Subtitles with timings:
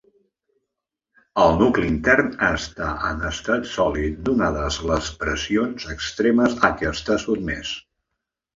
[1.43, 7.79] El nucli intern està en estat sòlid donades les pressions extremes a què està sotmès.